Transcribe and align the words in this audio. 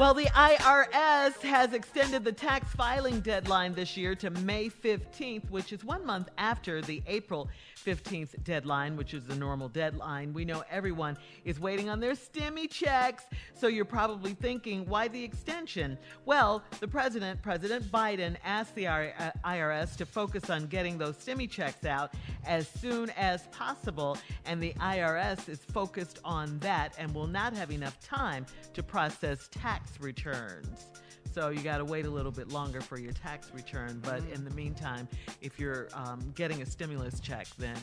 Well, 0.00 0.14
the 0.14 0.24
IRS 0.24 1.42
has 1.42 1.74
extended 1.74 2.24
the 2.24 2.32
tax 2.32 2.72
filing 2.74 3.20
deadline 3.20 3.74
this 3.74 3.98
year 3.98 4.14
to 4.14 4.30
May 4.30 4.70
15th, 4.70 5.50
which 5.50 5.74
is 5.74 5.84
one 5.84 6.06
month 6.06 6.30
after 6.38 6.80
the 6.80 7.02
April 7.06 7.50
15th 7.84 8.42
deadline, 8.42 8.96
which 8.96 9.12
is 9.12 9.24
the 9.24 9.36
normal 9.36 9.68
deadline. 9.68 10.32
We 10.32 10.46
know 10.46 10.64
everyone 10.70 11.18
is 11.44 11.60
waiting 11.60 11.90
on 11.90 12.00
their 12.00 12.14
stimmy 12.14 12.68
checks, 12.70 13.24
so 13.52 13.66
you're 13.66 13.84
probably 13.84 14.32
thinking, 14.32 14.86
why 14.86 15.08
the 15.08 15.22
extension? 15.22 15.98
Well, 16.24 16.64
the 16.80 16.88
president, 16.88 17.42
President 17.42 17.84
Biden, 17.92 18.36
asked 18.42 18.74
the 18.74 18.84
IRS 18.84 19.96
to 19.98 20.06
focus 20.06 20.48
on 20.48 20.64
getting 20.68 20.96
those 20.96 21.16
stimmy 21.16 21.48
checks 21.48 21.84
out 21.84 22.14
as 22.46 22.66
soon 22.66 23.10
as 23.18 23.48
possible, 23.48 24.16
and 24.46 24.62
the 24.62 24.72
IRS 24.80 25.46
is 25.50 25.58
focused 25.58 26.20
on 26.24 26.58
that 26.60 26.94
and 26.96 27.14
will 27.14 27.26
not 27.26 27.52
have 27.52 27.70
enough 27.70 28.00
time 28.00 28.46
to 28.72 28.82
process 28.82 29.46
tax 29.52 29.89
returns. 29.98 30.86
So 31.32 31.50
you 31.50 31.60
got 31.60 31.78
to 31.78 31.84
wait 31.84 32.06
a 32.06 32.10
little 32.10 32.32
bit 32.32 32.48
longer 32.48 32.80
for 32.80 32.98
your 32.98 33.12
tax 33.12 33.50
return. 33.54 34.00
But 34.02 34.22
mm-hmm. 34.22 34.34
in 34.34 34.44
the 34.44 34.50
meantime, 34.50 35.08
if 35.40 35.58
you're 35.58 35.88
um, 35.94 36.32
getting 36.34 36.62
a 36.62 36.66
stimulus 36.66 37.20
check, 37.20 37.46
then 37.58 37.76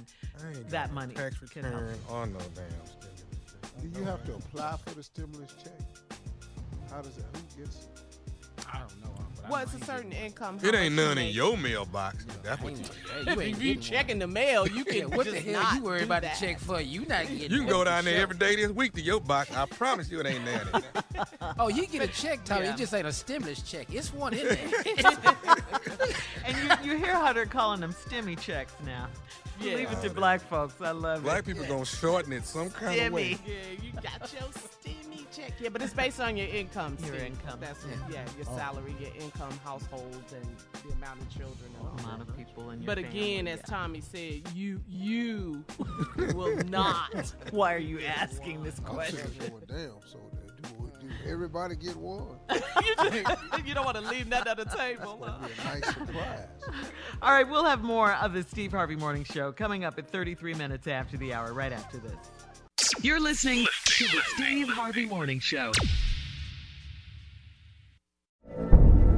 that 0.70 0.92
money 0.92 1.14
tax 1.14 1.42
return 1.42 1.64
can 1.64 1.72
help. 1.72 2.12
on 2.12 2.34
no 2.34 2.40
damn 2.40 2.70
stimulus 2.86 3.26
check. 3.62 3.94
Do 3.94 4.00
you 4.00 4.06
have 4.06 4.26
to 4.26 4.36
apply 4.36 4.78
for 4.86 4.96
the 4.96 5.04
stimulus 5.04 5.54
check? 5.64 5.80
How 6.92 7.02
does 7.02 7.18
it? 7.18 7.26
Who 7.34 7.62
gets 7.62 7.78
it? 7.78 8.08
I 8.74 8.80
don't 8.80 9.04
know. 9.04 9.18
Well, 9.50 9.62
it's 9.62 9.74
a 9.74 9.86
certain 9.86 10.12
income. 10.12 10.60
It 10.62 10.76
ain't 10.76 10.96
none 10.96 11.18
in 11.18 11.34
your 11.34 11.58
mailbox. 11.58 12.26
That's 12.44 12.62
what 12.62 12.76
you. 12.76 12.84
Yeah, 13.26 13.34
you 13.34 13.42
if 13.42 13.62
you 13.62 13.76
checking 13.76 14.20
the 14.20 14.28
mail, 14.28 14.68
you 14.68 14.84
can. 14.84 15.10
what 15.12 15.26
the 15.26 15.40
hell 15.40 15.76
you 15.76 15.84
worry 15.84 16.04
about 16.04 16.24
that. 16.24 16.38
the 16.38 16.46
check 16.46 16.60
for? 16.60 16.82
You 16.82 17.06
not 17.06 17.28
getting. 17.28 17.52
You 17.52 17.60
can 17.60 17.68
go 17.68 17.84
down 17.84 18.06
there 18.06 18.22
every 18.22 18.38
day 18.38 18.56
this 18.58 18.72
week 18.72 18.94
to 18.94 19.02
your 19.02 19.22
box. 19.22 19.56
I 19.56 19.66
promise 19.66 20.12
you, 20.12 20.20
it 20.20 20.26
ain't 20.26 20.44
there. 20.44 20.66
oh, 21.60 21.68
you 21.68 21.88
get 21.88 22.02
a 22.02 22.08
check, 22.08 22.44
Tommy. 22.44 22.66
Yeah. 22.66 22.74
It 22.74 22.78
just 22.78 22.94
ain't 22.94 23.08
a 23.08 23.12
stimulus 23.12 23.62
check. 23.62 23.94
It's 23.94 24.14
one 24.14 24.34
in 24.34 24.48
there. 24.48 24.58
and 26.46 26.58
you, 26.58 26.92
you 26.92 26.98
hear 26.98 27.14
how 27.14 27.34
they're 27.34 27.46
calling 27.46 27.82
them 27.82 27.94
stimmy 27.94 28.40
checks 28.40 28.74
now. 28.86 29.08
Yeah. 29.60 29.76
Leave 29.76 29.92
it 29.92 30.02
to 30.02 30.10
black 30.10 30.42
folks. 30.42 30.76
I 30.82 30.92
love 30.92 31.24
black 31.24 31.40
it. 31.40 31.46
Black 31.46 31.46
people 31.46 31.66
gonna 31.66 31.86
shorten 31.86 32.34
it 32.34 32.46
some 32.46 32.70
kind 32.70 33.00
Stimmy. 33.00 33.08
of 33.08 33.14
way. 33.14 33.38
Yeah, 33.46 33.54
you 33.82 33.92
got 33.94 34.32
your 34.32 34.50
stimmy 34.52 35.26
check. 35.36 35.54
Yeah, 35.60 35.70
but 35.70 35.82
it's 35.82 35.94
based 35.94 36.20
on 36.20 36.38
your 36.38 36.48
income. 36.48 36.98
Your 37.04 37.16
income. 37.16 37.58
That's 37.60 37.84
yeah, 37.86 37.96
yeah 38.12 38.26
your 38.38 38.48
oh. 38.52 38.58
salary, 38.58 38.96
your 39.00 39.12
income, 39.20 39.58
households, 39.64 40.34
and 40.34 40.46
the 40.86 40.94
amount 40.94 41.22
of 41.22 41.30
children. 41.32 41.72
And 41.80 42.00
amount 42.02 42.22
of 42.22 42.38
people 42.38 42.70
in 42.70 42.82
your 42.82 42.86
But 42.86 43.00
again, 43.00 43.46
family, 43.46 43.52
as 43.52 43.60
yeah. 43.60 43.76
Tommy 43.76 44.02
said, 44.02 44.42
you 44.54 44.80
you 44.88 45.66
will 46.36 46.58
not. 46.66 47.34
Why 47.52 47.74
are 47.74 47.80
you 47.80 48.00
asking 48.02 48.64
this 48.64 48.80
question? 48.80 49.32
I'm 49.42 49.60
Damn, 49.68 49.92
so 50.06 50.20
everybody 51.28 51.76
get 51.76 51.96
one. 51.98 52.38
you, 52.54 52.62
just, 53.24 53.68
you, 53.68 53.74
don't 53.74 53.86
want 53.86 53.98
to 53.98 54.04
leave 54.10 54.30
that 54.30 54.48
at 54.48 54.58
the 54.58 54.66
table. 54.66 55.24
Huh? 55.24 55.46
Be 55.46 55.54
a 55.54 55.64
nice 55.66 55.86
surprise. 55.94 56.48
All 57.22 57.32
right, 57.32 57.48
we'll 57.48 57.66
have 57.66 57.84
more 57.84 58.14
of 58.14 58.34
the 58.34 58.44
Steve 58.44 58.72
Harvey 58.72 58.96
Morning 58.96 59.24
Show 59.24 59.52
coming 59.52 59.84
up 59.84 59.98
at 59.98 60.10
33 60.10 60.54
minutes 60.54 60.88
after 60.88 61.18
the 61.18 61.34
hour, 61.34 61.54
right 61.54 61.72
after 61.72 61.98
this. 61.98 62.16
You're 63.02 63.20
listening 63.20 63.66
to 63.86 64.04
the 64.06 64.22
Steve 64.36 64.70
Harvey 64.70 65.06
Morning 65.06 65.40
Show. 65.40 65.72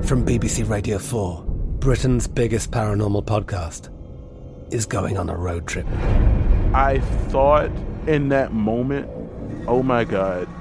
From 0.03 0.25
BBC 0.25 0.67
Radio 0.67 0.97
4, 0.97 1.43
Britain's 1.79 2.27
biggest 2.27 2.71
paranormal 2.71 3.25
podcast 3.25 3.93
is 4.73 4.85
going 4.85 5.17
on 5.17 5.29
a 5.29 5.35
road 5.35 5.67
trip. 5.67 5.85
I 6.73 6.99
thought 7.27 7.71
in 8.07 8.29
that 8.29 8.53
moment, 8.53 9.09
oh 9.67 9.83
my 9.83 10.03
God. 10.03 10.47